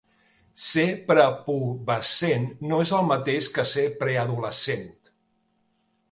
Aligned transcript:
Ser 0.67 0.85
prepubescent 1.09 2.47
no 2.71 2.79
és 2.85 2.93
el 2.99 3.05
mateix 3.09 3.49
que 3.57 3.65
ser 3.73 3.83
preadolescent. 3.99 4.89